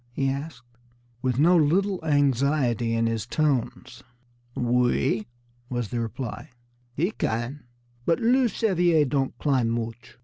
he 0.13 0.27
asked, 0.27 0.63
with 1.21 1.37
no 1.37 1.55
little 1.55 2.03
anxiety 2.03 2.95
in 2.95 3.05
his 3.05 3.27
tones. 3.27 4.01
"Oui," 4.57 5.27
was 5.69 5.89
the 5.89 5.99
reply, 5.99 6.49
"he 6.95 7.11
can; 7.11 7.65
but 8.07 8.19
loup 8.19 8.49
cerviers 8.49 9.05
don' 9.07 9.33
climb 9.37 9.69
mooch." 9.69 10.17